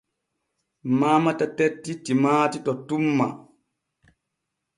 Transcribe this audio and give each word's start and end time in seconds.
Mamata 0.99 1.45
tettti 1.57 1.91
timaati 2.03 2.57
to 2.65 2.71
tumma. 2.87 3.27